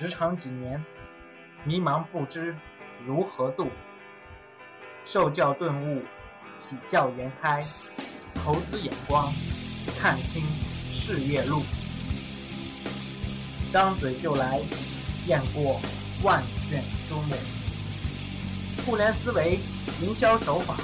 [0.00, 0.82] 职场几年，
[1.62, 2.56] 迷茫不知
[3.06, 3.68] 如何度，
[5.04, 6.02] 受教顿悟，
[6.56, 7.62] 喜笑颜开，
[8.34, 9.30] 投资眼光，
[9.98, 10.42] 看清
[10.88, 11.62] 事业路，
[13.70, 14.62] 张嘴就来，
[15.26, 15.78] 雁过
[16.22, 17.36] 万卷书目，
[18.86, 19.60] 互联思维，
[20.00, 20.76] 营销手法，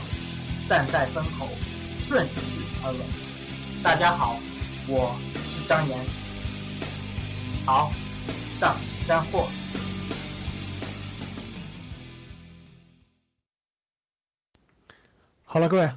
[0.69, 1.49] 站在风口，
[1.99, 3.83] 顺势而为。
[3.83, 4.37] 大家好，
[4.87, 5.99] 我是张岩。
[7.65, 7.91] 好，
[8.61, 8.77] 上
[9.07, 9.49] 干货。
[15.45, 15.93] 好了，各位，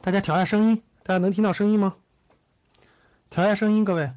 [0.00, 1.96] 大家调下声音，大家能听到声音吗？
[3.28, 4.10] 调下声音，各位，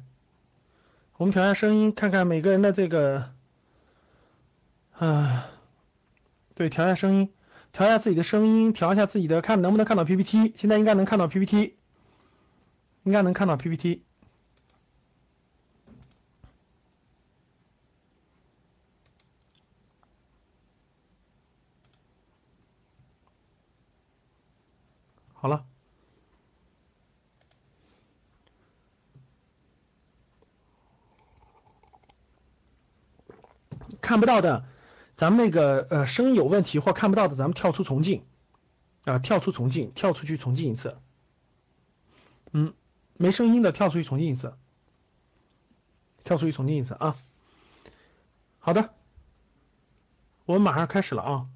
[1.18, 3.34] 我们调下声音，看看每个人的这个，
[4.98, 5.50] 啊，
[6.54, 7.30] 对，调下声音，
[7.72, 11.76] 调一下自己的声音，调一下自己的，看能不能看到 PPT，现在应该能看到 PPT，
[13.02, 14.05] 应该能看到 PPT。
[25.38, 25.66] 好了，
[34.00, 34.64] 看不到的，
[35.14, 38.24] 咱们那个呃声音有问题或看不到的，咱们跳出重进
[39.04, 40.98] 啊，跳出重进，跳出去重进一次。
[42.52, 42.74] 嗯，
[43.14, 44.56] 没声音的跳出去重进一次，
[46.24, 47.16] 跳出去重进一次啊。
[48.58, 48.94] 好的，
[50.44, 51.46] 我们马上开始了啊。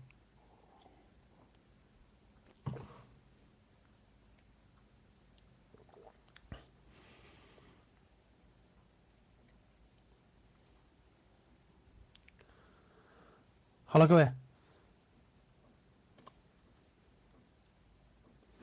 [13.93, 14.33] 好了，各位，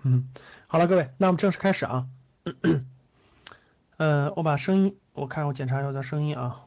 [0.03, 0.30] 嗯，
[0.67, 2.08] 好了，各位，那我们正式开始啊。
[3.98, 6.61] 呃，我把声音，我看我检查一下这声音啊。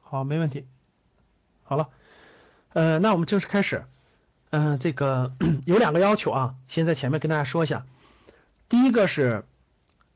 [0.00, 0.66] 好，没问题。
[1.62, 1.90] 好了，
[2.70, 3.86] 呃，那我们正式开始。
[4.50, 5.36] 嗯，这个
[5.66, 7.86] 有两个要求啊，先在前面跟大家说一下。
[8.68, 9.44] 第一个是，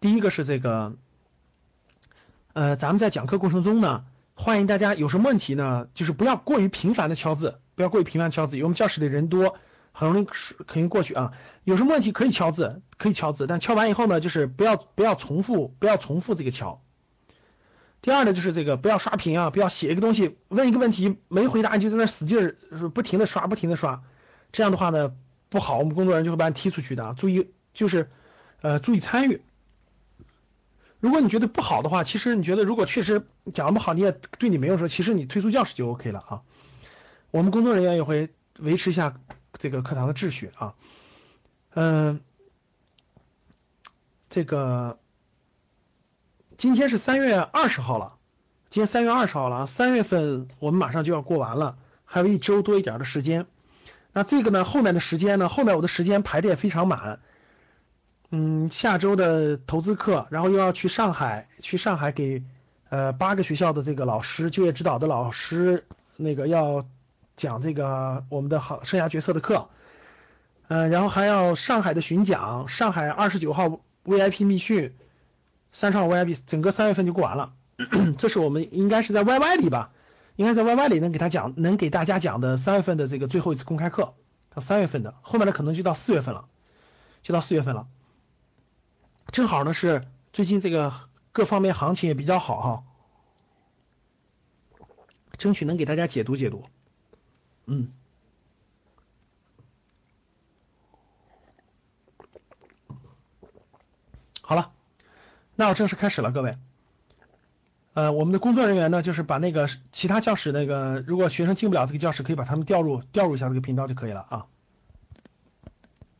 [0.01, 0.97] 第一个是这个，
[2.55, 4.05] 呃，咱们在讲课过程中呢。
[4.41, 5.89] 欢迎大家有什么问题呢？
[5.95, 9.57] 就是不要过于频繁的敲字，不要过于频繁敲字，因为我们教室里人多，
[9.91, 11.33] 很容易肯定过去啊。
[11.65, 16.81] 有什么问题可以敲字，可以敲字，但敲完以后呢，就是不要不要重复，不要重复这个敲。
[18.01, 24.05] 第二呢，就是这个不要刷屏啊，不要写一个东西，问一个问题没回答你就在那使劲儿不停的刷，不停的刷，
[24.53, 25.13] 这样的话呢
[25.49, 27.05] 不好，我们工作人员就会把你踢出去的。
[27.05, 28.09] 啊注意就是
[28.61, 29.43] 呃注意参与。
[31.01, 36.43] 如果你觉得不好的话，其实你觉得如果确实讲的不好，你也对你没用说，其实你退出教室就 OK 了啊。
[37.31, 39.15] 我们工作人员也会维持一下
[39.59, 40.75] 这个课堂的秩序啊。
[41.75, 42.21] 嗯，
[44.29, 44.99] 这个
[46.57, 48.15] 今天是三月二十号了，
[48.69, 53.47] 今天三月二十号了啊，三月份我们马上就要过完了，还有一周多一点的时间。
[54.13, 57.21] 那这个呢，后面的时间呢，后面我的时间排的也非常满。
[58.31, 62.43] 嗯，下周的投资课，然后又要去上海，去上海给
[62.91, 66.85] 呃八个学校的这个老师，就业指导的老师，那个要
[67.37, 69.71] 讲这个我们的好生涯决策的课，
[70.69, 74.95] 嗯，然后还要上海的巡讲，上海二十九号 VIP 密训，
[75.73, 77.55] 三十号 VIP，整个三月份就过完了。
[78.19, 79.93] 这是我们应该是在 YY 里吧，
[80.37, 84.13] 应该在 YY 里能给他讲，能给大家讲的三月份的这个最后一次公开课，
[84.53, 86.45] 到三月份的，后面的可能就到四月份了，
[87.23, 87.87] 就到四月份了。
[89.31, 90.93] 正好呢是最近这个
[91.33, 92.85] 各方面行情也比较好哈，
[95.37, 96.65] 争取能给大家解读解读。
[97.67, 97.93] 嗯，
[104.41, 104.73] 好了，
[105.55, 106.57] 那我正式开始了，各位。
[107.93, 114.47] 呃，我们的工作人员呢，就是把那个其他教室那个，如果学生进不了这个教室，可以把他们调入调入一下这个频道就可以了啊。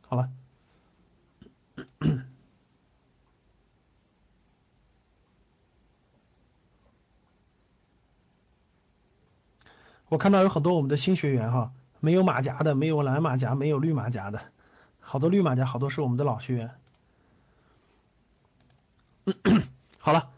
[0.07, 0.29] 好了。
[10.09, 14.41] 我看到有很多我们的新学员哈，没有马甲的，没有蓝马甲，没有绿马甲的，
[14.99, 16.71] 好多绿马甲，好多是我们的老学员。
[19.99, 20.31] 好了，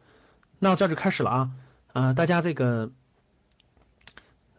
[0.59, 1.51] 那我这就开始了啊，
[1.93, 2.91] 嗯，大家这个，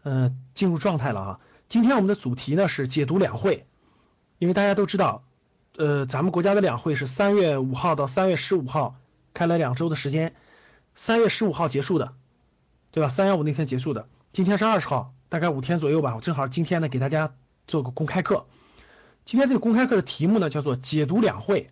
[0.02, 1.40] 呃，进入状态了啊。
[1.68, 3.66] 今天我们的主题呢是解读两会，
[4.38, 5.24] 因为大家都知道，
[5.76, 8.96] 呃，咱们国家的两会是三月五号到三月十五号
[9.34, 10.34] 开了两周的时间，
[10.94, 12.14] 三月十五号结束的，
[12.92, 13.10] 对吧？
[13.10, 14.08] 三幺五那天结束的。
[14.32, 16.16] 今天是二十号，大概五天左右吧。
[16.16, 17.34] 我正好今天呢给大家
[17.66, 18.46] 做个公开课。
[19.26, 21.68] 今天这个公开课的题目呢叫做解读两会。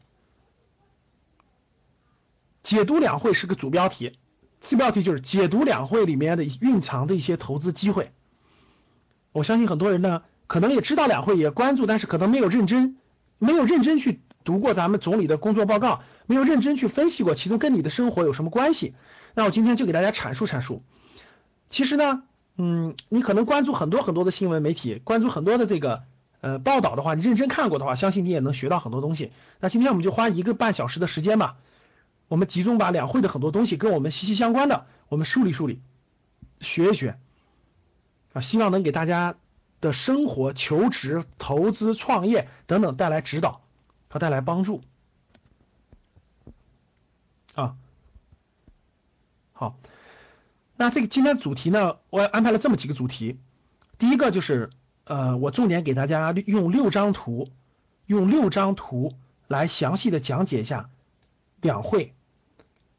[2.62, 4.18] 解读两会是个主标题，
[4.60, 8.12] 次标题就是解读两会里面的蕴藏的一些投资机会。
[9.32, 12.98] 我相信很多人呢，可能也知道两会，也关注，但是可能没有认真，
[13.38, 18.94] 没有认真去读过咱们总理的工作报告，没有认真去分析过其中跟你的生活有什么关系。
[19.32, 20.82] 那我今天就给大家阐述阐述。
[21.70, 22.24] 其实呢，
[22.62, 26.02] 嗯，你可能关注很多很多的新闻媒体，关注很多的这个
[26.42, 29.32] 呃报道的话，你认真看过的话，相信你也能学到很多东西。
[29.60, 31.56] 那今天我们就花一个半小时的时间吧，
[32.28, 35.80] 我们集中把两会的很多东西跟我们息息相关的，我们梳理梳理，
[36.60, 37.18] 学一学
[38.34, 39.36] 啊，希望能给大家
[39.80, 43.62] 的生活、求职、投资、创业等等带来指导
[44.10, 44.82] 和带来帮助
[47.54, 47.74] 啊。
[49.54, 49.78] 好，
[50.80, 53.38] 那这个今天主题呢，我安排了这么几个主题。
[53.98, 54.70] 第一个就是
[55.04, 57.50] 呃，我重点给大家用六张图，
[58.06, 59.12] 用六张图
[59.46, 60.88] 来详细的讲解一下
[61.60, 62.14] 两会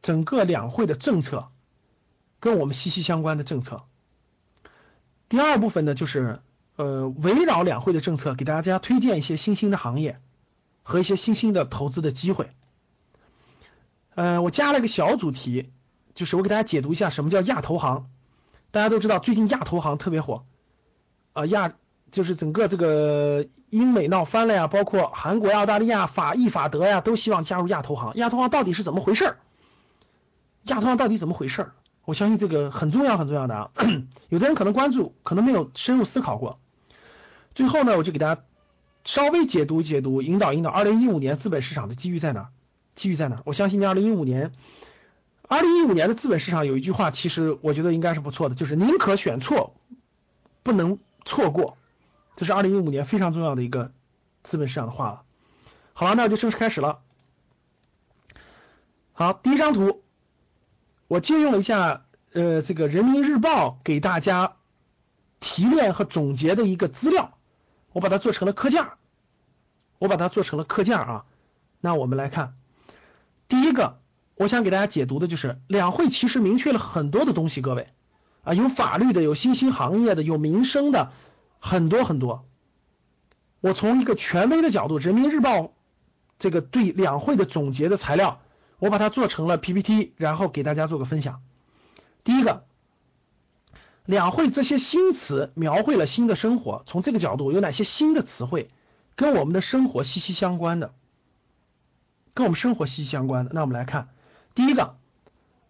[0.04, 1.48] 整个两会的政策
[2.39, 3.81] 跟我们息息相关的政策。
[5.28, 6.39] 第二部分呢，就是
[6.75, 10.22] 呃，围绕两会的政策，给大家推荐一些新兴的行业
[10.83, 12.51] 和一些新兴的投资的机会。
[14.13, 15.72] 呃，我加了一个小主题。
[16.16, 18.08] 就是我给大家解读一下什么叫亚投行。
[18.72, 20.46] 大家都知道最近亚投行特别火
[21.34, 21.74] 啊，亚
[22.10, 28.13] 就是整个这个英美闹翻了呀，包括韩国、澳大利亚、法意、法德呀，都希望加入亚投行。
[28.16, 29.38] 亚投行到底是怎么回事儿？
[30.63, 31.74] 亚投行到底怎么回事儿？
[32.06, 33.72] 我相信这个很重要很重要的啊，
[34.30, 36.60] 有的人可能关注，可能没有深入思考过。
[37.54, 38.42] 最后呢，我就给大家
[39.04, 40.69] 稍微解读解读，引导引导。
[40.69, 42.50] 二零一五年资本市场的机遇在哪？
[42.96, 43.42] 机遇在哪？
[43.46, 44.54] 我相信你二零一五年。
[45.51, 49.75] 二零一五年的资本市场有一句话，其实我觉得应该是不错的，就是宁可选错，
[50.63, 51.77] 不能错过。
[52.38, 53.92] 这是二零一五年非常重要的一个
[54.44, 55.24] 资本市场的话了。
[55.92, 57.01] 好了，那我就正式开始了。
[59.12, 60.01] 好，第一张图，
[61.09, 64.56] 我借用了一下呃这个人民日报给大家
[65.42, 67.38] 提炼和总结的一个资料，
[67.92, 68.88] 我把它做成了课件，
[70.00, 71.25] 我把它做成了课件啊。
[71.81, 72.56] 那我们来看
[73.50, 74.00] 第一个。
[74.42, 77.90] 我想给大家解读的就是两会其实明确了很多的东西，各位
[78.44, 81.12] 啊，有法律的，有新兴行业的，有民生的，
[81.60, 82.44] 很多很多。
[83.60, 85.60] 我从一个权威的角度，《人民日报》
[86.40, 88.42] 这个对两会的总结的材料，
[88.80, 91.44] 我把它做成了 PPT，然后给大家做个分享。
[92.24, 92.66] 第一个，
[94.06, 98.72] 两会这些新词描绘了新的生活，从这个角度有哪些新的词汇
[99.16, 100.96] 跟我们的生活息息相关的，
[102.34, 104.10] 跟我们生活息息相关的，那我们来看。
[104.53, 104.98] 第一个，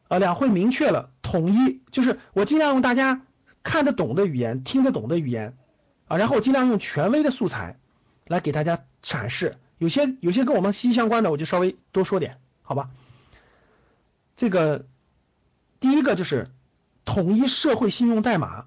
[0.08, 3.22] 呃，两会明确了统一，就是我尽量用大家
[3.64, 5.56] 看得懂的语言、听得懂的语言
[6.08, 7.78] 啊，然后我尽量用权威的素材
[8.26, 9.58] 来给大家阐释。
[9.78, 12.90] 有些有些跟我们息息相关的，我就稍微多说点，好吧？
[14.36, 14.86] 这个
[15.80, 16.50] 第一个就是
[17.06, 18.66] 统一社会信用代码，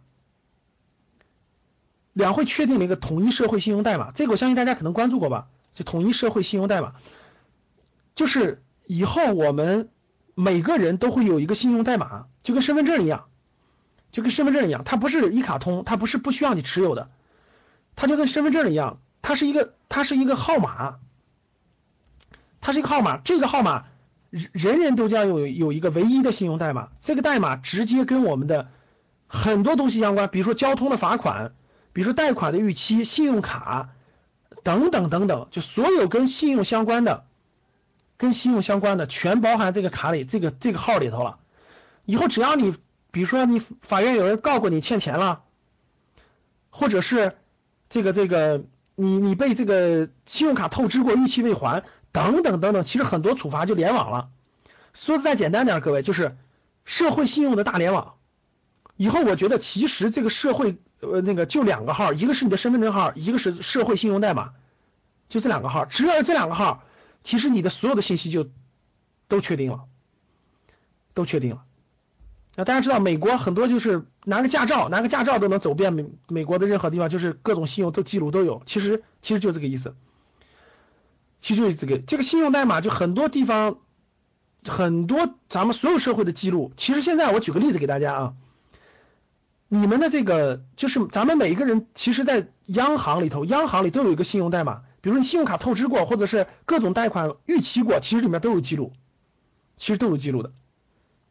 [2.12, 5.48] 两会确定了一个统一社会信用代码，这个我相信大家可能关注过吧？
[5.74, 6.94] 就统一社会信用代码，
[8.14, 9.88] 就是以后我们。
[10.34, 13.26] 每个人都会有一个信用代码，就跟身份证一样，
[14.10, 17.10] 就跟身份证一样，它不是一卡通，它不是不需要你持有的，
[17.96, 20.96] 它就跟身份证一样，它是一个它是一个号码，
[22.60, 23.84] 它是一个号码，这个号码
[24.30, 28.68] 人人都将有有一个唯一的信用代码，这个代码直接跟我们的
[29.28, 31.52] 很多东西相关，比如说交通的罚款，
[31.92, 33.90] 比如说贷款的逾期、信用卡
[34.64, 37.24] 等等等等，就所有跟信用相关的。
[38.16, 41.38] 跟信用相关的全包含这个卡里这个这个号里头了。
[42.04, 42.74] 以后只要你，
[43.10, 45.42] 比如说你法院有人告过你欠钱了，
[46.70, 47.36] 或者是
[47.88, 54.28] 这个这个你你被这个信用卡透支过逾期未还等等等等，其实很多处罚就联网了。
[54.92, 56.36] 说的再简单点，各位就是
[56.84, 58.14] 社会信用的大联网。
[58.96, 64.52] 以后我觉得其实这个社会呃那个就两个号，一个是你的身份证号，一个是社会信用代码，
[65.28, 66.84] 就这两个号，只要这两个号。
[67.24, 68.48] 其实你的所有的信息就
[69.26, 69.86] 都确定了，
[71.14, 71.64] 都确定了。
[72.54, 78.62] 那大家知道，美国很多就是拿个驾照，拿个驾照都能走遍美美国的任何地方，就是各种信用都记录都有。
[78.66, 79.96] 其实其实就这个意思，
[81.40, 83.78] 其实就是这个这个信用代码，就很多地方
[84.68, 86.72] 很多咱们所有社会的记录。
[86.76, 88.34] 其实现在我举个例子给大家啊，
[89.66, 94.82] 你们的这个就是咱们每一个人，其实在央行里头，央行里都有一个信用代码。
[95.04, 98.94] 比如说你信用卡透支过，或者是各种贷款逾期过，其实里面都有记录，
[99.76, 100.50] 其实都有记录的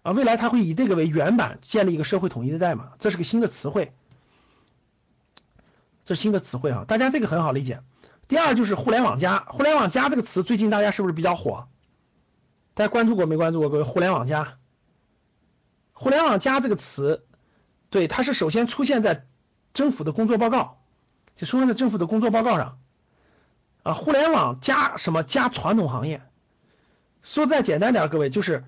[0.03, 0.11] 啊。
[0.11, 3.91] 未来它会以这个为原版建立一个社会统一的代码，这是个新的词汇，
[6.05, 7.81] 这是新的词汇啊，大家这个很好理解。
[8.27, 11.67] 第二就是互联网加，互联网加这个词最近大家是不是比较火？
[12.75, 13.69] 大家关注过没关注过？
[13.71, 14.59] 各位，互联网加，
[15.93, 17.25] 互联网加这个词，
[17.89, 19.25] 对，它是首先出现在
[19.73, 20.77] 政府的工作报告，
[21.35, 22.77] 就出现在政府的工作报告上
[23.83, 23.93] 啊。
[23.93, 26.21] 互联网加什么加传统行业？
[27.21, 28.65] 说再简单点，各位就是，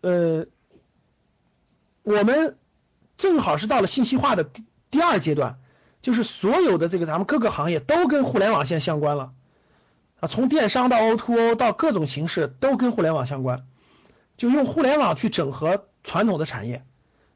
[0.00, 0.46] 呃，
[2.02, 2.56] 我们
[3.18, 5.58] 正好是到了信息化的第第二阶段，
[6.00, 9.32] 就是所有的这个咱们各个行业都跟互联网现在相关了。
[10.20, 13.66] 啊，从电商到 O2O 到各种形式都跟互联网相关，
[14.38, 16.86] 就用互联网去整合传统的产业，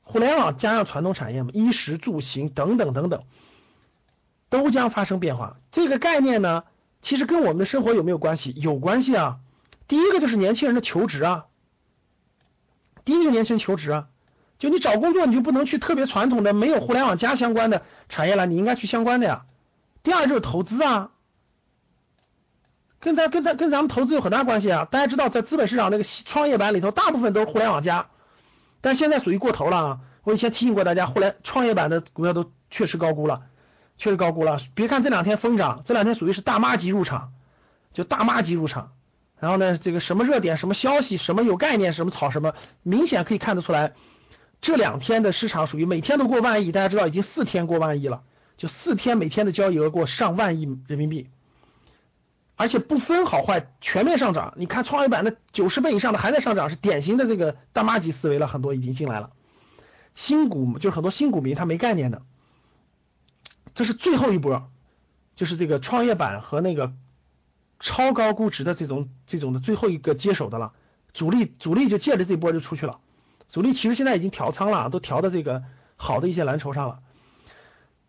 [0.02, 3.24] 互联网加上传统产业嘛，衣食住行等等等等，
[4.50, 5.56] 都将发生变化。
[5.72, 6.64] 这个概念呢，
[7.00, 8.52] 其实跟我们的生活有没有关系？
[8.58, 9.38] 有关系啊。
[9.88, 11.46] 第一个就是年轻人的求职啊，
[13.06, 14.08] 第一个年轻人求职啊，
[14.58, 19.46] 就你找工作你就不能去特别传统的没有互联网加相关的产业了，你应该去相关的呀。
[20.02, 21.10] 第二就是投资啊。
[23.00, 24.86] 跟咱跟咱跟咱们投资有很大关系啊！
[24.90, 28.08] 大家知道，在资本市场那个创业板里头，大部分都是互联网加，
[28.82, 30.00] 但现在属于过头了啊！
[30.22, 33.40] 我以前提醒过大家，互联创业板的股票都确实高估了，
[34.00, 34.58] 确实高估了。
[34.74, 37.34] 别看这两天疯涨，这两天属于是大妈级入场，
[37.92, 38.92] 就大妈级入场。
[39.38, 43.92] 然后呢，这个什么热点、什么消息、什么有概念、什么炒什么，明显可以看得出来，
[44.62, 46.72] 这两天的市场属于每天都过万亿。
[46.72, 48.22] 大家知道，已经四天过万亿了，
[48.56, 51.28] 就四天每天的交易额过上万亿人民币。
[52.56, 54.54] 而且不分好坏，全面上涨。
[54.56, 59.30] 你看创业板的九十倍以上的还在上涨，是典型的这个大妈级思维了，很多已经进来了。
[60.14, 62.22] 新股就是很多新股民他没概念的，
[63.74, 64.70] 这是最后一波，
[65.34, 66.92] 就是这个创业板和那个
[67.78, 70.72] 超高估值的这种这种的最后一个接手的了。
[71.12, 73.00] 主力主力就借着这波就出去了，
[73.48, 75.62] 主力其实现在已经调仓了，都调到这个
[75.96, 77.00] 好的一些蓝筹上了。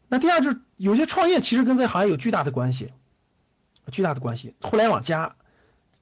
[0.07, 2.93] 那第二就是有些创业其实跟这行业有巨大的关系。
[3.91, 5.35] 巨大的关系，互联网加，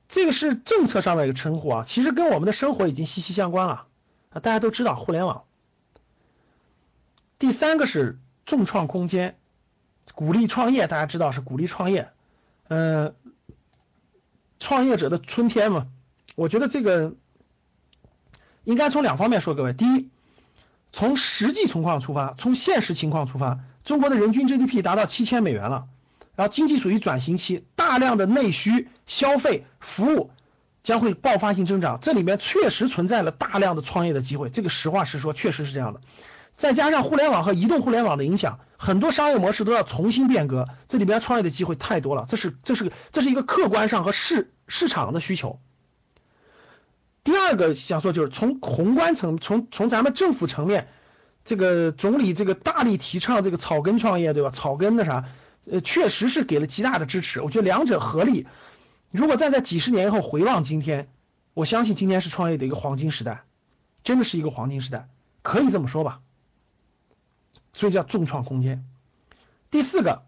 [0.10, 3.88] 这个是政策上的一个称呼啊，其实跟我们的生活已经息息相关了
[4.30, 5.46] 啊，大家都知道互联网。
[7.40, 9.39] 第三个是重创空间，
[10.14, 12.10] 鼓励创业，大家知道是鼓励创业，
[12.68, 13.14] 嗯，
[14.60, 15.88] 创业者的春天嘛，
[16.36, 17.14] 我觉得这个
[18.64, 20.10] 应该从两方面说，各位，第一，
[20.92, 25.88] 从实际情况出发，从现实情况出发，中国的人均 GDP 达到七千美元了。
[26.36, 30.32] 然后经济属于转型期，大量的内需消费服务
[30.84, 36.00] 将会爆发性增长，这里面确实存在了大量的创业的机会，这个实话实说，确实是这样的。
[36.56, 45.60] 再加上互联网和移动互联网的影响，很多商业模式都要重新变革，这里边创业的机会太多了，这是这是这是一个客观上和市市场的需求。
[47.26, 50.88] 第二个想说就是从宏观层，从从咱们政府层面，
[51.44, 54.50] 这个总理这个大力提倡这个草根创业，对吧？
[54.50, 55.26] 草根的啥？
[55.70, 57.42] 呃，确实是给了极大的支持。
[57.42, 58.48] 我觉得两者合力，
[59.12, 61.10] 如果站在几十年以后回望今天，
[61.54, 63.44] 我相信今天是创业的一个黄金时代，
[64.06, 65.10] 真的是一个黄金时代，
[65.42, 66.22] 可以这么说吧。
[67.80, 68.84] 所以叫重创空间。
[69.72, 70.24] 第四个，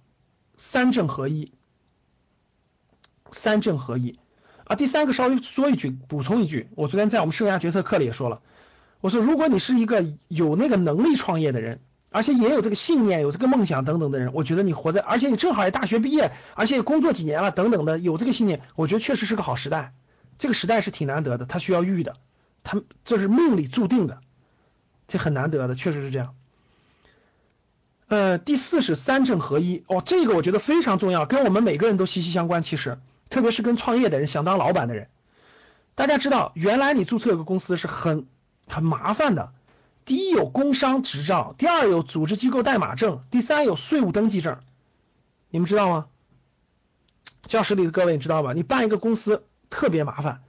[0.55, 1.51] 三证合一，
[3.31, 4.17] 三证合一
[4.63, 4.77] 啊。
[4.77, 8.41] 第三个稍微说一句，补充一句，我昨天在我们生涯决策课里也说了，
[9.01, 11.81] 我说如果你是一个有那个能力创业的人。
[12.13, 19.93] 而且也有这个信念，有这个梦想等等的人，我觉得你活在，而且你正好也大学毕业，而且也工作几年了等等的，有这个信念，我觉得确实是个好时代。
[20.37, 22.17] 这个时代是挺难得的，它需要遇的，
[22.63, 24.19] 它这是命里注定的，
[25.07, 26.35] 这很难得的，确实是这样。
[28.11, 32.61] 呃，第四是三证合一，哦，这个我觉得非常重要，跟我们每个人都息息相关。
[32.61, 32.99] 其实，
[33.29, 35.07] 特别是跟创业的人，想当老板的人，
[35.95, 38.27] 大家知道，原来你注册一个公司是很
[38.67, 39.53] 很麻烦的。
[40.03, 44.57] 第一有工商执照，第二有组织机构代码证，第三有税务登记证，
[45.49, 46.07] 你们知道吗？
[47.47, 48.51] 教室里的各位你知道吧？
[48.51, 50.41] 你办一个公司特别麻烦，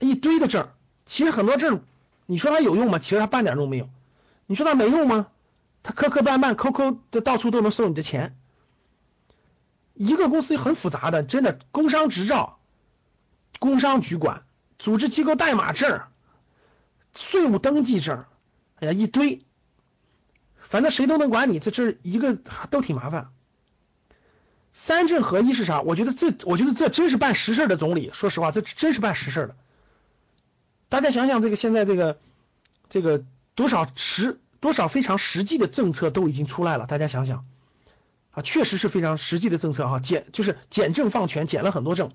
[0.00, 0.68] 一堆的证，
[1.06, 1.80] 其实很多证，
[2.26, 2.98] 你说它有用吗？
[2.98, 3.88] 其实它半点用没有。
[4.46, 5.28] 你说它没用吗？
[5.88, 8.36] 它磕磕绊绊，抠抠的到处都能收你的钱。
[9.94, 12.58] 一个公司很复杂的，真的，工商执照，
[13.58, 14.42] 工商局管，
[14.78, 16.02] 组织机构代码证，
[17.14, 18.26] 税务登记证。
[18.74, 19.46] 哎呀，一堆，
[20.58, 22.36] 反正谁都能管你，这这一个
[22.68, 23.30] 都挺麻烦。
[24.74, 25.80] 三证合一是啥？
[25.80, 28.10] 我觉得这，我觉得这真是办实事的总理。
[28.12, 29.56] 说实话，这真是办实事的。
[30.90, 32.20] 大家想想，这个现在这个
[32.90, 36.86] 这个多少实多少非常实际的政策都已经出来了。
[36.86, 37.44] 大家想想
[38.30, 42.10] 啊，确实是非常实际的政策哈，减就是减政放权，减了很多政。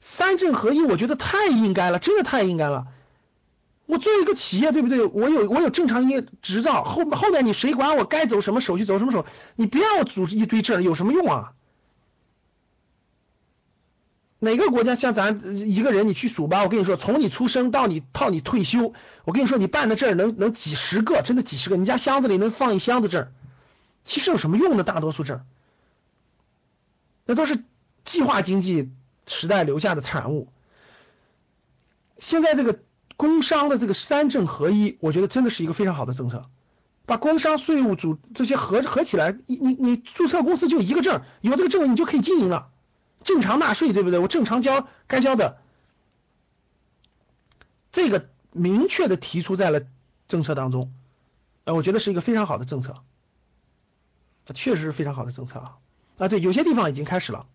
[0.00, 2.86] 三证合一，我觉得太应该了，真的太应该了。
[3.86, 5.04] 我作为一个企业，对不对？
[5.04, 9.24] 我有我有正常营业执照，后后面你谁管我该走什么手续走什么手？
[9.56, 11.52] 你别让我组织一堆证，有什么用啊？
[14.40, 18.92] 哪个国家像咱一个人你去数吧，我跟你说，从你出生到你到你退休，
[19.24, 23.32] 我跟你说你办的证能能几十个，真的几十个，你家箱子里能放一箱子证，
[24.04, 24.84] 其实有什么用呢？
[24.84, 25.40] 大多数证，
[27.26, 27.64] 那都是
[28.04, 28.90] 计划经济
[29.26, 30.46] 时代留下的产物。
[32.18, 32.78] 现在这个
[33.16, 36.46] 工商的这个三证合一，我觉得真的是一个非常好的政策，
[37.06, 42.68] 把工商税务组这些合合起来，你你你注册公司就一个证，有这个证你就可以经营了。
[43.24, 44.18] 正常纳税，对不对？
[44.18, 45.60] 我正常交该交的，
[47.92, 49.82] 这个明确的提出在了
[50.28, 50.92] 政策当中，
[51.64, 53.02] 呃，我觉得是一个非常好的政策，
[54.54, 55.76] 确实是非常好的政策啊
[56.18, 57.46] 啊，对，有些地方已经开始了。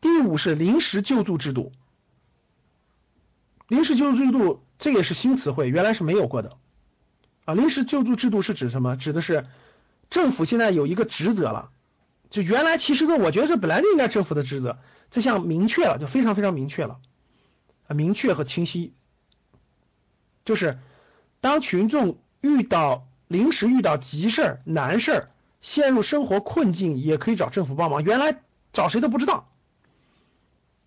[0.00, 1.72] 第五是临时救助制度，
[3.68, 6.58] 临时救助制度这也是新词汇，原来是没有过的
[7.46, 7.54] 啊。
[7.54, 8.96] 临时救助制度是指什么？
[8.96, 9.46] 指的是
[10.10, 11.70] 政府现在有一个职责了。
[12.34, 14.76] 就原来其实这我觉得这本来就应该政府的职责，
[15.08, 16.98] 这项明确了，就非常非常明确了，
[17.86, 18.92] 啊，明确和清晰，
[20.44, 20.80] 就是
[21.40, 28.02] 当群众遇到临时遇到急事儿、难事儿，陷入生活困境，也可以找政府帮忙。
[28.02, 29.48] 原来找谁都不知道，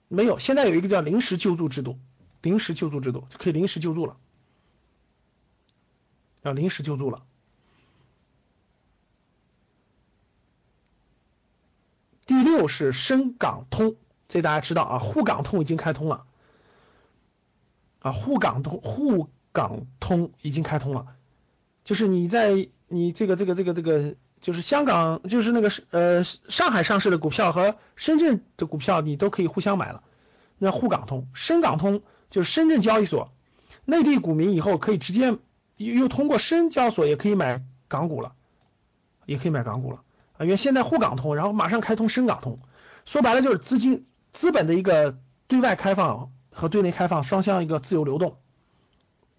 [0.09, 1.97] 没有，现在有一个叫临时救助制度，
[2.41, 4.17] 临时救助制度就可以临时救助了，
[6.41, 7.23] 要临时救助了。
[12.25, 13.95] 第六是深港通，
[14.27, 16.25] 这大家知道啊，沪港通已经开通了，
[17.99, 21.05] 啊，沪港通沪港通已经开通了，
[21.83, 30.01] 就是你在你这个这个这个这个，就是香港就是那个呃上海上市的股票和深圳的股票，你都可以互相买了。
[30.57, 33.31] 那沪港通、深港通就是深圳交易所，
[33.85, 35.37] 内地股民以后可以直接
[35.77, 38.33] 又通过深交所也可以买港股了，
[39.27, 40.01] 也可以买港股了。
[40.37, 42.59] 啊，因为现在沪港通，然后马上开通深港通，
[43.05, 45.17] 说白了就是资金、资本的一个
[45.47, 48.37] 对外开放和对内开放双向一个自由流动，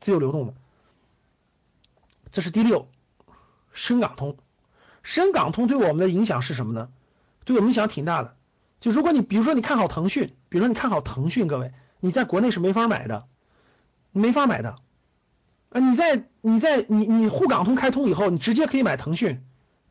[0.01, 0.55] 自由流动的，
[2.31, 2.89] 这是第六，
[3.73, 4.37] 深港通，
[5.03, 6.89] 深港通对我们的影响是什么呢？
[7.45, 8.37] 对我们影响挺大的。
[8.81, 13.27] 就如果你比如说你看好腾讯，比如说你看好腾讯，各位，你在国内是没法买的，
[14.13, 14.77] 没法买的。
[15.71, 19.45] 啊，你在你在你你沪港通开通以后，你直接可以买腾讯。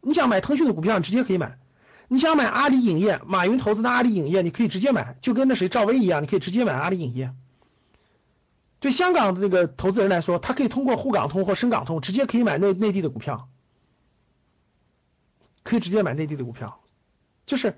[0.08, 1.58] 你想买腾讯的股票，你直接可以买；
[2.08, 7.34] 你想买阿里影业，马云投资的阿里影业，你可以直接买，就跟那谁赵薇一样，你可以直接买阿里影业。
[8.80, 13.50] 对香港的这个投资人来说，他可以通过沪港通或深港通，直接可以买内内地的股票，
[15.64, 16.80] 可以直接买内地的股票，
[17.46, 17.78] 就是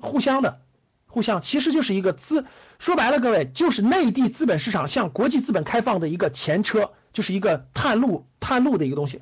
[0.00, 0.62] 互相的，
[1.08, 2.46] 互相，其实就是一个资，
[2.78, 9.20] 说白了，各位就是内地资本市场向国际资本开放的一个前车，就是一个探路探路的一个东西。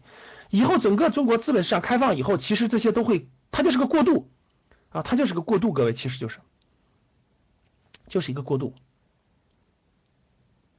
[0.54, 4.30] 以后整个中国资本市场开放以后，其实这些都会，它就是个过渡
[4.90, 6.38] 啊，它就是个过渡，各位其实就是，
[8.06, 8.72] 就是一个过渡。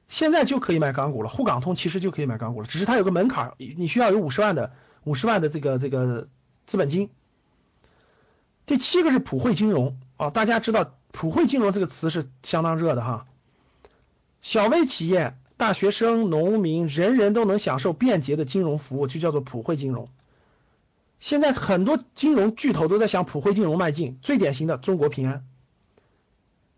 [0.08, 4.72] 现在就可以买港股了，沪港通其实就可以买港股了，只是它有个门槛，你需要有五十万的
[5.04, 6.30] 五十万的这个这个
[6.66, 7.10] 资本金。
[8.66, 13.28] 第七个是普惠金融啊，大家知道普惠金融这个词是相当热的哈，
[14.42, 15.36] 小微企业。
[15.58, 20.10] 大学生、农民，人人都能享受便捷的金融服务，就叫做普惠金融。
[21.22, 25.46] 现在很多金融巨头都在向普惠金融迈进，最典型的中国平安。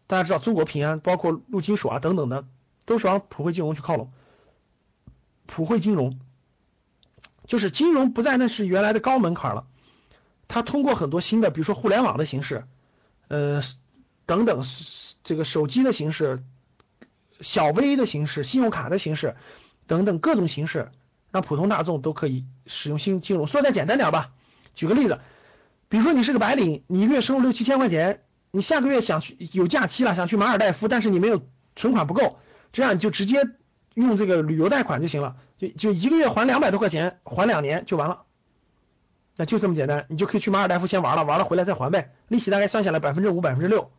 [0.06, 2.46] 大家知道，中国平安包括陆金所啊等等的，
[2.86, 4.12] 都是往普惠金融去靠拢。
[5.48, 6.20] 普惠金融
[7.48, 9.66] 就是金融不再那是原来的高门槛了，
[10.48, 12.66] 它通过很多新的，比如说互联网的形式，
[13.28, 13.64] 呃
[14.28, 14.62] 等等，
[15.24, 16.44] 这个手机的形式。
[17.42, 19.36] 小微的形式、信用卡的形式
[19.86, 20.92] 等等各种形式，
[21.32, 23.48] 让普通大众都可以使用新金融。
[23.48, 24.32] 说再简单点吧，
[24.74, 25.20] 举个例子，
[25.90, 28.22] 比如说你是个白领，你月收入六七千块钱，
[28.52, 31.42] 你下个月想去有假期了，想去马尔代夫，但是你没有
[31.76, 32.40] 存款不够，
[32.74, 33.42] 这样你就直接
[33.94, 38.24] 用这个旅游贷款就行了，就就一个月还两百多块钱，还两年就完了，
[39.36, 43.92] 那就这么简单，你就可以去马尔代夫先玩了，玩了回来再还呗，利息大概算下来百分之五、百分之六。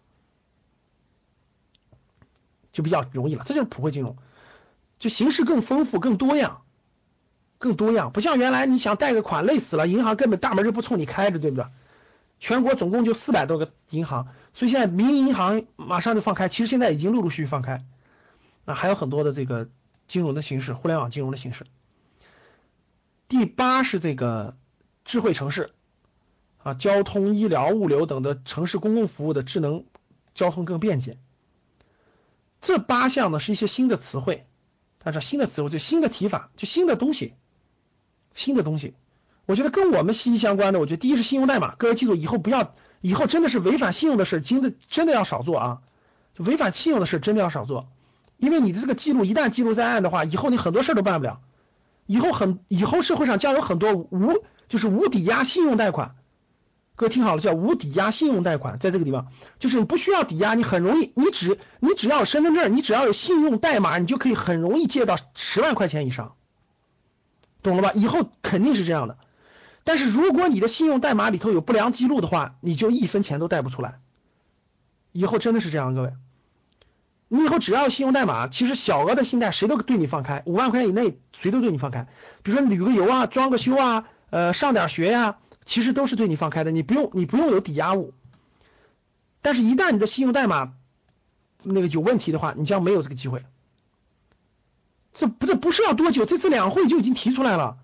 [2.79, 4.17] 就比较容易了，这就是普惠金融，
[5.01, 6.63] 就形式更丰富、更多样、
[7.59, 11.67] 更多样，不像原来你想贷个款累死了，银行根本大门就不冲你开着，对不对？
[12.39, 17.85] 全国总共就四百多个银行，所以现在民营银行马上就放开，其实现在已经陆陆续续放开，
[18.65, 19.69] 那还有很多的这个
[20.07, 21.67] 金融的形式，互联网金融的形式。
[23.27, 24.57] 第八是这个
[25.05, 25.73] 智慧城市
[26.63, 29.85] 啊，交通、医疗、物流等的城市公共服务的智能
[30.33, 31.19] 交通更便捷。
[32.61, 34.47] 这八项呢是一些新的词汇，
[35.03, 37.35] 大家新的词汇就新的提法，就新的东西，
[38.35, 38.95] 新的东西。
[39.47, 45.79] 我觉得跟我们息息相关的，我觉得第一是信用代码，各位记住以后不要以后真的是违反信用的事，真的真的要少做啊！
[46.35, 47.89] 就违反信用的事真的要少做，
[48.37, 51.41] 因为你的这个记录一旦记录在案的话，以后你很多事都办不了。
[52.05, 56.17] 以后很以后社会上将有很多无就是无抵押信用贷款，
[56.99, 59.29] 各位听好了，叫无抵押信用贷款，在这个地方
[59.61, 66.35] 就是你不需要抵押，你很容易，你只你只要有身份证，你只要有信用代码，你就可以很容易借到十万块钱以上，
[67.63, 67.93] 懂了吧？
[67.95, 69.17] 以后肯定是这样的。
[69.85, 74.01] 但是如果你的信用代码里头有不良记录的话，你就一分钱都贷不出来。
[75.13, 76.15] 以后真的是这样，各位，
[77.29, 82.09] 你以后只要有信用代码，其实小额的信贷谁都对你放开，五万块钱以内谁都对你放开。
[82.43, 85.37] 比如说旅个游啊，装个修啊，呃，上点学呀，
[85.69, 88.15] 其实都是对你放开的，你不用你不用有抵押物。
[89.43, 90.73] 但是，一旦你的信用代码
[91.63, 93.45] 那个有问题的话，你将没有这个机会。
[95.13, 96.25] 这不这不是要多久？
[96.25, 97.77] 这次两会就已经提出来了。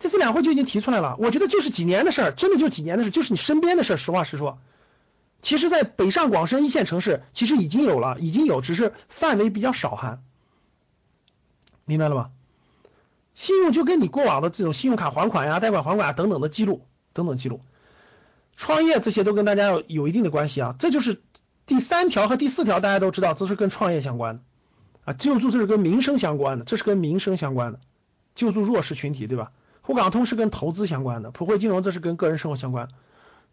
[0.00, 3.96] 这次两会就已经提出来了，我觉得就是几年的事儿，真的就几年的事，就是你身边的事儿。
[3.96, 4.58] 实话实说，
[5.40, 10.18] 其实，在北上广深一线城市，其实已经有了，已经有，只是范围比较少，哈
[11.84, 12.30] 明白了吗？
[13.36, 16.84] 信用就跟你过往的这种信用卡还款呀、贷款还款啊等等的记录，
[17.18, 17.60] 等等记录，
[18.56, 20.76] 创业这些都跟大家有一定的关系啊。
[20.78, 21.20] 这就是
[21.66, 24.42] 第三条和第四条，大家都知道，这是跟创业相关的
[25.04, 27.80] 啊，救助这是跟民生相关的，这是跟民生相关的，
[28.36, 29.50] 救助弱势群体，对吧？
[29.82, 32.88] 沪港通是跟投资相关的，普惠金融这是跟个人生活相关。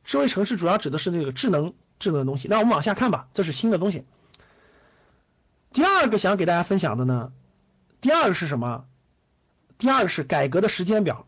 [0.03, 2.47] 智慧城市主要指的是那个智能智能的东西。
[2.47, 4.03] 那我们往下看吧，这是新的东西。
[5.73, 7.31] 第二个想给大家分享的呢，
[8.01, 8.85] 第二个是什么？
[9.77, 11.25] 第二个是改革的时间表，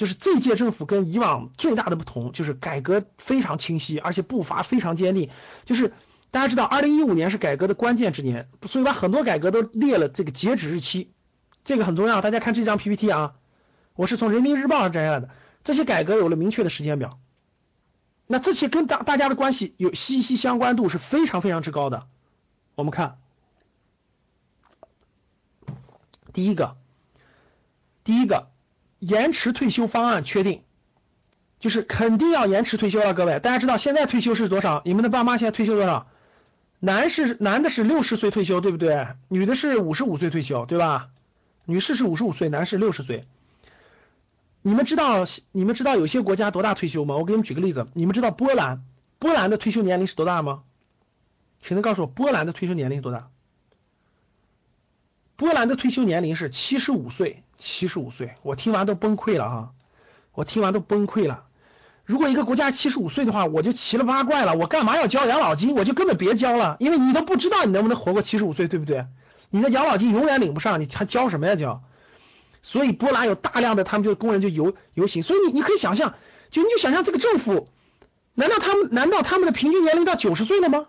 [0.00, 5.28] 就是这届政府跟以往最大的不同，就是改革非常清晰，而且步伐非常坚定。
[5.66, 5.92] 就是
[6.30, 11.12] 大家知道，二零一五年是改革的关键之年，所以把很多改革都列了这个截止日期，
[11.64, 12.22] 这个很重要。
[12.22, 13.34] 大家看这张 PPT 啊。
[13.94, 15.28] 我是从人民日报上摘下来的，
[15.64, 17.18] 这些改革有了明确的时间表，
[18.26, 22.06] 那这些跟大大家的关系有息息相关度是非常非常之高的。
[22.74, 23.18] 我们看，
[26.32, 26.78] 第一个，
[28.02, 28.48] 第一个
[29.00, 30.62] 延迟退休方案确定，
[31.58, 33.12] 就是肯定要延迟退休了。
[33.12, 34.82] 各位，大家知道现在退休是多少？
[34.84, 36.06] 你们的爸妈现在退休多少？
[36.78, 39.08] 男是男的是六十岁退休，对不对？
[39.28, 41.08] 女的是五十五岁退休，对吧？
[41.64, 43.26] 女士是五十五岁，男士六十岁。
[44.62, 47.16] 你们知道你们知道有些国家多大退休吗？
[47.16, 48.82] 我给你们举个例子，你们知道波兰
[49.18, 50.62] 波兰的退休年龄是多大吗？
[51.62, 53.30] 谁能告诉我波兰的退休年龄是多大？
[55.40, 59.68] 波兰的退休年龄是七十五岁，七十五岁，我听完都崩溃了啊！
[60.34, 61.44] 我听完都崩溃了。
[62.04, 64.54] 如果一个国家七十五岁的话，我就奇了八怪了。
[64.54, 65.74] 我干嘛要交养老金？
[65.74, 69.06] 我就根本别交了，因为你都不知道你能不能活过七十五岁，对不对？
[69.48, 71.82] 你的养老金永远领不上，你还交什么呀交？
[72.60, 76.16] 所以波兰有大量的他们就工人就游游行，所以你你可以想象，
[76.50, 77.70] 就你就想象这个政府，
[78.34, 80.84] 难道他们难道他们的平均年龄到九十岁了吗？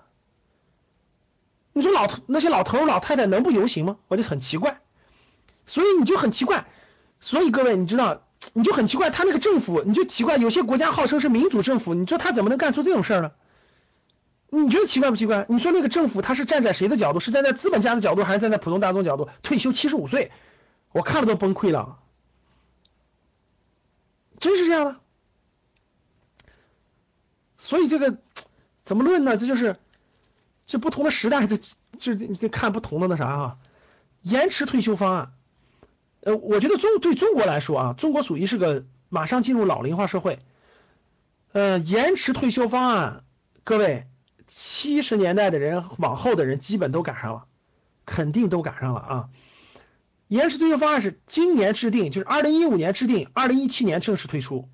[1.81, 3.97] 你说老头那些老头老太太能不游行吗？
[4.07, 4.81] 我就很奇怪，
[5.65, 6.67] 所以你就很奇怪，
[7.19, 8.21] 所以各位你知道
[8.53, 13.31] 你就很奇怪，他那个政府你就奇怪，有些国家号称是民主政府，你说他怎么能干出这种事儿呢？
[14.49, 15.47] 你觉得奇怪不奇怪？
[15.49, 17.19] 你说那个政府他是站在谁的角度？
[17.19, 19.27] 是站在资本家的角度，还是站在普通大众角度？
[19.41, 20.31] 退休七十五岁。
[20.91, 21.99] 我看了都崩溃了，
[24.39, 24.95] 真是这样的。
[27.57, 28.17] 所以这个
[28.83, 29.37] 怎么论呢？
[29.37, 29.77] 这就是
[30.71, 31.57] 这不同的时代，这
[31.99, 33.57] 这你得看不同的那啥啊。
[34.21, 35.33] 延迟退休方案，
[36.21, 40.39] 呃，我觉得中对中国来说啊，中国属于是个马上进入老龄化社会。
[41.51, 43.23] 呃，延迟退休方案，
[43.65, 44.07] 各位
[44.47, 47.43] 七十年代的人往后的人基本都赶上了，
[48.05, 49.29] 肯定都赶上了啊。
[50.29, 54.69] 延迟退休方案是今年制定，就是二零一五年制定，二零一七年正式推出。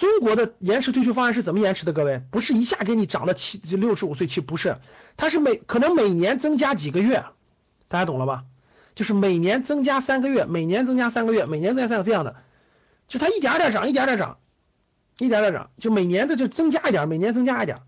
[0.00, 1.92] 中国的延迟退休方案是怎么延迟的？
[1.92, 4.78] 各位，不是一下给你涨到七六十五岁期，不是，
[5.18, 7.24] 它是每可能每年增加几个月，
[7.88, 8.44] 大家懂了吧？
[8.94, 12.36] 就是每年增加三个月，每年增加三个月，每年增加三个这样的，
[13.08, 14.38] 就它一点点涨，一点点涨，
[15.18, 17.80] 一点点涨，就每年的就增加一点，每年增加一点。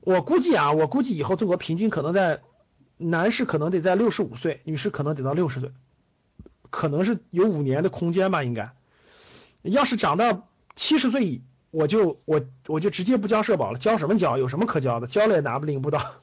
[0.00, 2.40] 我估计啊，我估计以后中国平均可能在。
[3.00, 5.70] 男士可能得在六十五岁，女士可能得到六十岁，
[6.68, 8.72] 可能是有五年的空间吧，应该。
[9.62, 10.47] 要是涨到
[10.78, 14.38] 七十岁，我就我我就直接不交社保了，交什么交？
[14.38, 15.08] 有什么可交的？
[15.08, 16.22] 交了也拿不领不到。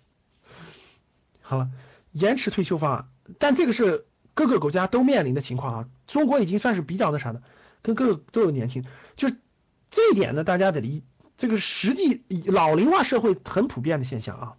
[1.43, 1.69] 好了，
[2.13, 5.89] 延迟退休方案，但这个是各个国家都面临的情况啊。
[6.07, 7.43] 中国已经算是比较那啥的，
[7.81, 8.85] 跟各个都有年轻，
[9.17, 9.29] 就
[9.91, 11.03] 这一点呢，大家得理，
[11.37, 14.55] 这个实际老龄化社会很普遍的现象啊。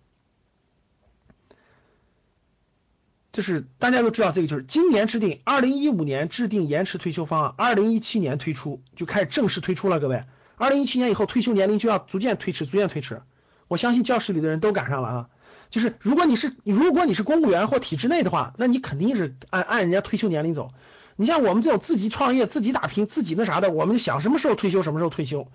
[3.37, 10.01] 就是大家都知道，这个就是今年制定，二零一五年制定延迟退休方案，二零一七年推出就开始正式推出了。
[10.01, 10.25] 各位，
[10.57, 13.21] 二零一七年以后退休年龄就要逐渐推迟，逐渐推迟。
[13.69, 15.29] 我相信教室里的人都赶上了啊。
[15.69, 20.71] 就是如果你是如果你是公务员或体制内的话，那你肯定是按按人家退休年龄走。
[21.17, 25.47] 你像我们这种自己创业、自己打拼、自己那啥的，我们想什么时候退休什么时候退休。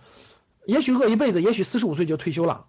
[0.67, 2.65] 也许饿一辈子，也许四十五岁就退休了。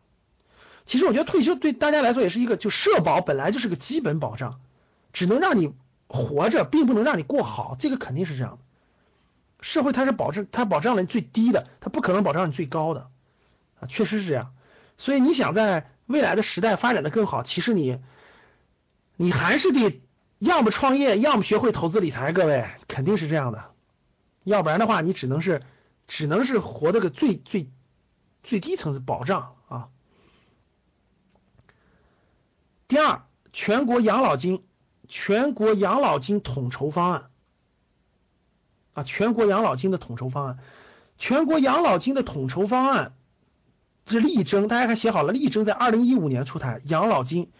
[0.86, 4.58] 其实我觉得退休对大家来说也是一个，就社保本来就是个基本保障，
[5.12, 5.74] 只能让你
[6.08, 8.58] 活着，并不能让你过好，这个肯定是这样的。
[9.60, 13.10] 社会它是保证，它保障了你最低的，它不可能保障你最高的
[13.80, 14.54] 啊，确实是这样。
[14.98, 18.00] 所以你想在未来的时代发展的更好，其实你
[19.16, 20.00] 你还是得
[20.38, 23.70] 要么创业，要么学会投资理财，各位肯定是这样的。
[24.44, 25.62] 要不然的话，你只能是
[26.08, 27.70] 只能是活的个最最
[28.42, 29.88] 最低层次保障啊。
[32.88, 33.22] 第二，
[33.52, 34.64] 全国养老金，
[35.08, 37.30] 全国养老金统筹方案
[38.94, 40.58] 啊，全国养老金的统筹方案，
[41.18, 43.14] 全国养老金的统筹方案
[44.06, 47.50] 是力争，大家看写好了，力争在二零一五年出台养老金。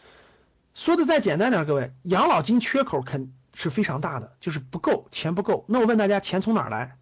[0.75, 5.65] 说的再简单点，各位，养老金缺口肯是非常大的，就是不够，钱不够。
[5.69, 6.97] 那我问大家，钱从哪来？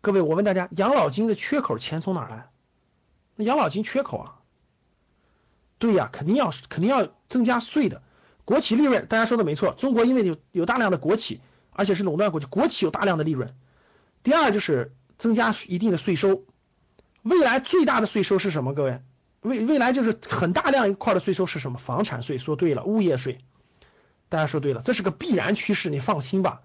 [0.00, 2.48] 各位，我问大家，养老金的缺口钱从哪来？
[3.36, 4.34] 那养老金缺口啊？
[5.78, 8.02] 对呀，肯定要肯定要增加税的，
[8.44, 13.54] 国企利润，大家说的没错，中国因为有有大量的国企，而且是垄断国企，国企有大量的利润。
[14.22, 16.44] 第二就是增加一定的税收，
[17.22, 18.74] 未来最大的税收是什么？
[18.74, 19.00] 各位，
[19.40, 21.78] 未未来就是很大量一块的税收是什么？
[21.78, 23.38] 房产税，说对了，物业税，
[24.28, 26.60] 大家说对了，这是个必然趋势，你放心吧，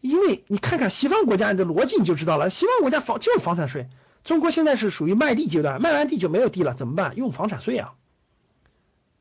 [0.00, 3.88] 因为你看看西方国家你的逻辑你就知道了，西方国家房就是房产税，
[4.22, 7.14] 中国现在是属于卖地阶段，卖完地就没有地了，怎么办？
[7.16, 7.94] 用房产税啊。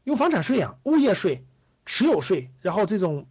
[0.04, 1.46] 用房产税啊，物业税、
[1.86, 3.28] 持有税，然后这种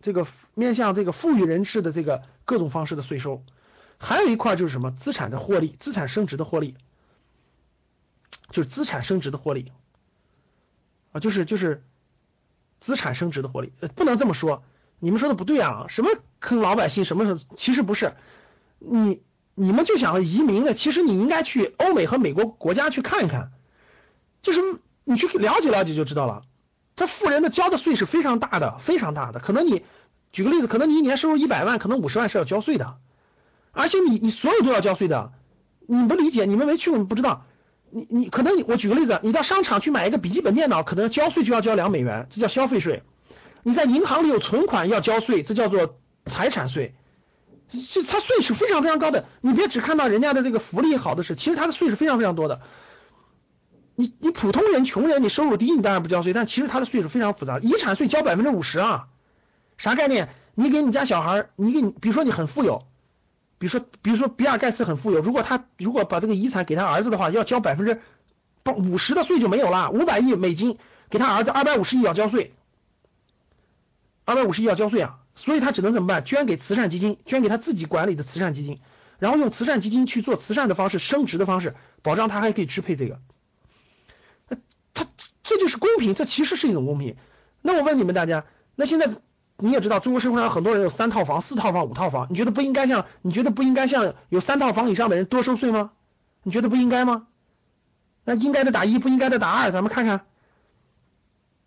[0.00, 3.42] 这个面向这个富裕人士的这个各种方式的税收，
[3.98, 6.76] 还有一块就是什么资产的获利、资产升值的获利，
[8.50, 9.72] 就是资产升值的获利。
[11.12, 11.82] 啊，就是就是
[12.80, 14.62] 资产升值的获利，呃不能这么说，
[14.98, 18.14] 你们说的不对啊，什么坑老百姓，什么其实不是，
[18.78, 19.22] 你
[19.54, 23.52] 你们就想移民的，其实你应该去欧美和美国国家去看一看，
[24.42, 24.60] 就是。
[25.02, 26.42] 你去了解了解就知道了，
[27.00, 29.40] 这富人的交的税是非常大的，非常大的。
[29.40, 29.84] 可能你
[30.32, 32.98] 举个例子，可能你一年收入一百万，可能五十万是要交税的，
[33.72, 35.32] 而且你你所有都要交税的。
[35.86, 37.46] 你不理解，你们没去过，你不知道。
[37.88, 43.02] 你你可能我举个例子，你到商场去买一个笔记本电脑，可能交税就要交两美元，这叫消费税。
[43.62, 46.94] 你在银行里有存款要交税，这叫做财产税。
[47.70, 49.24] 这它税是非常非常高的。
[49.40, 52.60] 你别只看到人家的这个福利好的是，其实它的税是非常非常多的。
[54.00, 57.58] 你你普通人穷人，你收入低，你当然不交税，但其实他的税是非常复杂。
[57.58, 59.08] 遗产税交百分之五十啊，
[59.76, 60.30] 啥概念？
[60.54, 62.86] 你给你家小孩，你给你，比如说你很富有，
[63.58, 68.00] 比如说比如说比尔盖茨很富有，如果他如果把这个遗产给他儿子的话，要交百分之
[68.62, 70.78] 不五十的税就没有了，五百亿美金
[71.10, 72.52] 给他儿子，二百五十亿要交税，
[74.24, 76.24] 二百五十亿要交税啊，所以他只能怎么办？
[76.24, 78.80] 捐给慈善基金，捐给他自己管理的慈善基金，
[79.18, 83.18] 然后用慈善基金去做慈善的方式，升值的方式，保障他还可以支配这个。
[85.50, 87.16] 这就是公平，这其实是一种公平。
[87.60, 88.44] 那我问你们大家，
[88.76, 89.08] 那现在
[89.56, 93.04] 你也知道，中国社会上很多人有三套房、四套房、五套房，你觉得不应该像？
[93.20, 95.90] 你觉得不应该像有三套房以上的人多收税吗？
[96.44, 97.26] 你觉得不应该吗？
[98.22, 100.20] 那应该的打一，不应该的打二，咱们看看。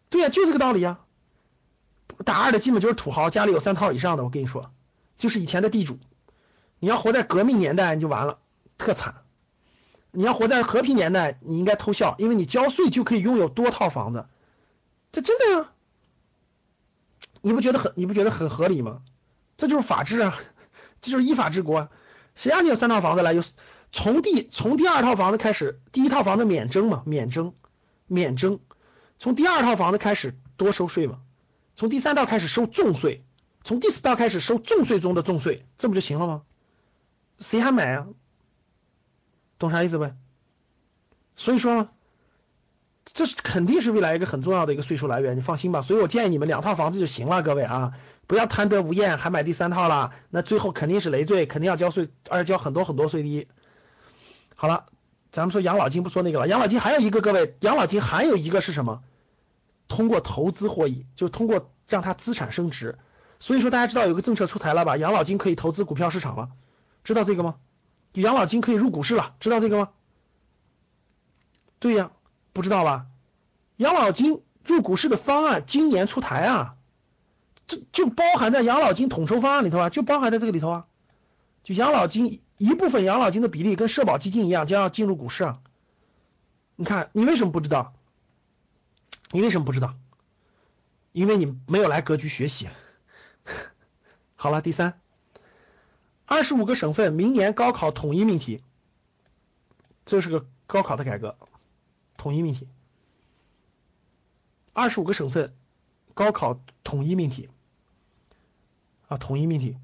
[0.09, 1.01] 对呀，就这个道理啊。
[2.23, 4.71] 打二的基本就是土豪，家里有三套以上的，我跟你说，
[5.17, 5.99] 就是以前的地主。
[6.79, 8.37] 你要活在革命年代，你就完了，
[8.77, 9.15] 特惨。
[10.15, 14.27] 你要活在和平年代，你应该偷笑，因为你交税就可以拥有多套房子，
[15.11, 15.71] 这真的呀？
[17.41, 19.01] 你不觉得很你不觉得很合理吗？
[19.57, 20.37] 这就是法治啊，
[21.01, 21.89] 这就是依法治国啊。
[22.35, 23.33] 谁让你有三套房子来？
[23.33, 23.41] 有
[23.91, 27.55] 从第从第二套房子开始，第一套房子免征嘛，免征
[28.05, 28.59] 免征，
[29.17, 31.21] 从第二套房子开始多收税嘛，
[31.75, 33.25] 从第三套开始收重税，
[33.63, 36.43] 从第四套开始收重税中的重税，这不就行了吗？
[37.39, 38.07] 谁还买啊？
[39.63, 40.15] 懂啥意思呗？
[41.35, 41.87] 所以说，
[43.05, 45.81] 这是肯定是未来一个很重要的一个税收来源，你放心吧。
[45.81, 47.93] 所以我建议你们两套房子就行了，各位啊，
[48.27, 53.47] 不要贪得无厌，还买第三套了，那最后肯定是累赘，肯定要交税，而且交很多很多税的。
[54.55, 54.85] 好了，
[55.31, 59.01] 咱们说养老金不说那个了，养老金还有一个，各位，养老金还有一个是什么？
[59.87, 62.97] 通过投资获益，就通过让它资产升值。
[63.39, 64.97] 所以说大家知道有个政策出台了吧？
[64.97, 66.49] 养老金可以投资股票市场了，
[67.03, 67.55] 知道这个吗？
[68.21, 69.89] 养老金可以入股市了，知道这个吗？
[71.79, 72.11] 对呀，
[72.53, 73.07] 不知道吧？
[73.77, 76.75] 养老金入股市的方案今年出台啊，
[77.67, 80.85] 这就包含在养老金统筹方案里头啊，就包含在这个里头啊。
[81.63, 85.59] 就养老金一部分养老金的比例跟社保基金一样，将要进入股市啊。
[86.75, 87.93] 你看，你为什么不知道？
[89.31, 89.95] 你为什么不知道？
[91.11, 92.69] 因为你没有来格局学习。
[94.35, 94.99] 好了，第三，
[96.25, 98.63] 二十五个省份明年高考统一命题，
[100.05, 101.37] 这是个高考的改革，
[102.17, 102.67] 统一命题。
[104.71, 105.53] 二十五个省份
[106.13, 107.49] 高考统一命题
[109.07, 109.77] 啊，统一命题。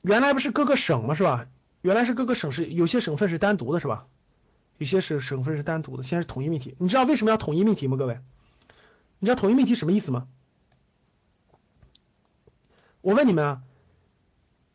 [0.00, 1.14] 原来不是各个省吗？
[1.14, 1.46] 是吧？
[1.82, 4.06] 原来是各个省是有些省份是单独的，是吧？
[4.78, 6.74] 有些是省份是单独的，现在是统一命题。
[6.78, 7.98] 你知道为什么要统一命题吗？
[7.98, 8.18] 各位，
[9.18, 10.26] 你知道统一命题什么意思吗？
[13.02, 13.60] 我问你们啊，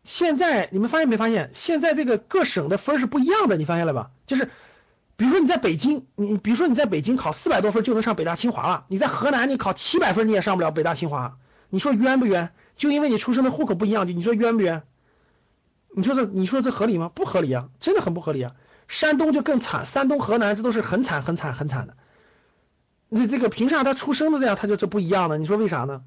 [0.03, 4.11] 现在你们发现没发现，现在这个各省的分是不一样的，你发现了吧？
[4.25, 4.49] 就是，
[5.15, 11.37] 比如说你在北京，你比如说你在北京考四百多分就能上北大清华了，你在河南你考七百分你也上不了北大清华，
[11.69, 12.51] 你说冤不冤？
[12.75, 14.83] 就因为你出生的户口不一样，你说冤不冤？
[15.95, 17.09] 你说这你说这合理吗？
[17.13, 18.53] 不合理啊，真的很不合理啊。
[18.87, 21.95] 山东就更惨，山东、河南这都是很惨、很惨、很惨的。
[23.07, 25.37] 你这个凭啥他出生的这样他就这不一样的？
[25.37, 26.01] 你说为啥呢？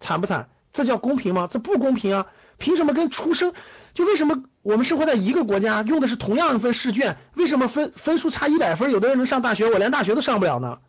[0.00, 0.48] 惨不惨？
[0.74, 1.48] 这叫公平吗？
[1.50, 2.26] 这不公平啊！
[2.58, 3.54] 凭什么跟出生
[3.94, 10.80] 就为什么我们生活在一个国家，用的是同样一份试卷，为什么分分数差一百分，有的人能上大学，我连大学都上不了呢？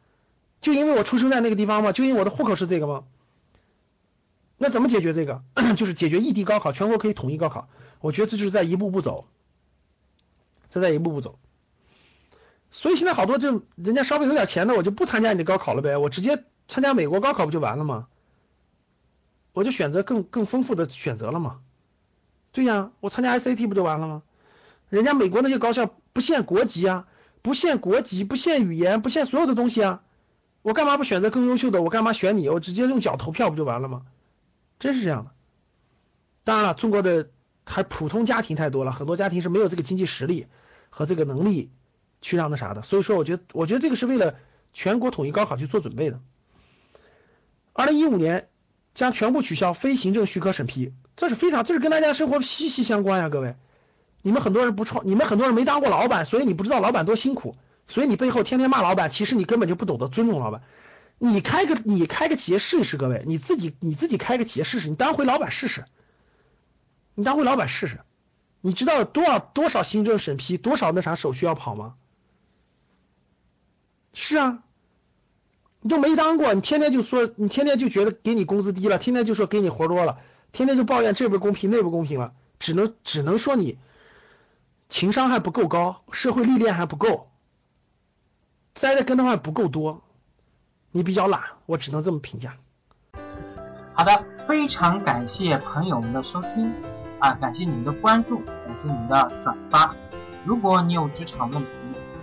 [0.60, 1.94] 就因为我出生在那个地方吗？
[1.94, 3.04] 就因为我的户口是这个吗？
[4.58, 5.42] 那怎么解决这个？
[5.78, 7.70] 就是解决异地高考，全国可以统一高考。
[8.02, 9.28] 我觉得这就是在一步步走。
[10.72, 11.40] 这在一步步走，
[12.70, 18.08] 所以现在好多就人家稍微有点钱的，我就不参加你的高考了呗，我直接参加美国高考不就完了吗？
[19.56, 21.62] 我就选择更更丰富的选择了嘛。
[22.52, 24.22] 对呀，我参加 SAT 不就完了吗？
[24.90, 27.08] 人家美国那些高校不限国籍啊，
[27.42, 30.04] 不限国籍，不限语言，不限所有的东西啊，
[30.62, 31.82] 我干嘛不选择更优秀的？
[31.82, 32.48] 我干嘛选你？
[32.50, 34.06] 我直接用脚投票不就完了吗？
[34.78, 35.32] 真是这样的。
[36.44, 37.30] 当然了，中国的
[37.66, 40.46] 还普通家庭太多了，很多家庭是没有这个经济实力。
[40.98, 41.72] 和这个能力
[42.22, 44.36] 去让那啥的，所以说我觉得，我觉得这个是为了
[44.72, 46.22] 全国统一高考去做准备的。
[47.74, 48.48] 二零一五年
[48.96, 53.56] 将全部取消非行政许可审批，这是非常，这是跟大家生活息息相关呀，各位。
[54.24, 57.56] 你们很多人不创，你们很多人没当过老板，所以你不知道老板多辛苦，
[57.88, 60.64] 所以你背后天天骂老板，其实你根本就不懂得尊重老板。
[61.20, 65.86] 你开个你开个企业试一试，各位，你自己你自己开个企业试试，你当回老板试试，
[67.14, 68.00] 你当回老板试试。
[68.62, 71.96] 你知道多少多少行政审批，多少那啥手续要跑吗？
[74.14, 74.64] 是啊，
[75.86, 80.18] 你就没当过，你天天就说，你天天就觉得给你工资低了，天天就说给你活多了，
[80.52, 83.78] 天天就抱怨这不公平那不公平了，只能只能说你
[84.90, 87.30] 情商还不够高，社会历练还不够，
[88.74, 90.02] 栽的跟头还不够多，
[90.90, 92.58] 你比较懒，我只能这么评价。
[93.94, 96.74] 好的，非常感谢朋友们的收听。
[97.20, 99.94] 啊，感谢你们的关注，感谢你们的转发。
[100.46, 101.70] 如果你有职场问题，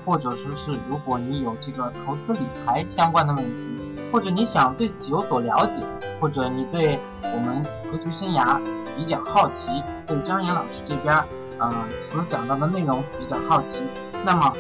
[0.04, 5.78] 或者说是如果你有这个投资理财相关的问题，或者你想对此有所了解，
[6.20, 8.60] 或者你对我们格局生涯
[8.96, 11.14] 比较好奇，对张岩老师这边
[11.58, 11.72] 呃
[12.10, 13.82] 所讲到的内容比较好奇，
[14.24, 14.52] 那么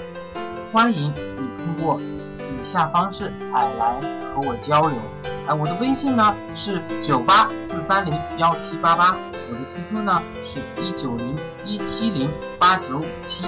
[0.72, 2.00] 欢迎你通过
[2.38, 4.00] 以下方式哎来
[4.34, 4.98] 和我交流。
[5.46, 9.16] 哎，我的微信呢是九八四三零幺七八八。
[9.50, 13.44] 我的 QQ 呢是一九零一七零八九五七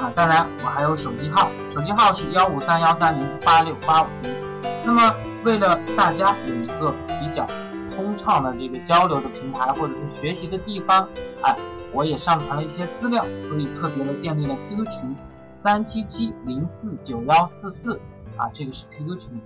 [0.00, 4.34] 啊，当然我还有手机号，手机号是幺五三幺三零八六八五零。
[4.84, 7.46] 那么为了大家有一个比较
[7.94, 11.08] 通畅的这个交流的平台，或者是学习的地方，
[11.42, 11.56] 哎，
[11.92, 15.16] 我也上传了一些资料，所以特别的建立了 QQ 群
[15.54, 18.00] 三七七零四九幺四四
[18.36, 19.40] 啊，这个是 QQ 群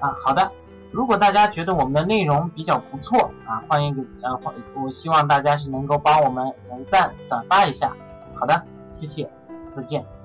[0.00, 0.16] 啊。
[0.24, 0.50] 好的。
[0.90, 4.38] 如果大家觉得我们的内容比较不错啊，欢迎给呃，
[4.74, 7.96] 我希望大家是能够帮我们点赞转发一下。
[8.34, 9.30] 好的，谢谢，
[9.72, 10.21] 再见。